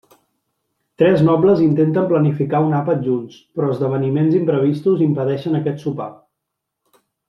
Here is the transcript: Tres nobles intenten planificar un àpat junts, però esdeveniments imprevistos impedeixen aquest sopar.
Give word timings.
Tres 1.01 1.21
nobles 1.27 1.61
intenten 1.65 2.07
planificar 2.13 2.63
un 2.71 2.75
àpat 2.79 3.05
junts, 3.11 3.37
però 3.61 3.71
esdeveniments 3.77 4.41
imprevistos 4.43 5.09
impedeixen 5.11 5.59
aquest 5.65 5.87
sopar. 5.89 6.13